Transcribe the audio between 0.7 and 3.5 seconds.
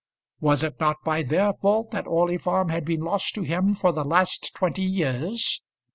not by their fault that Orley Farm had been lost to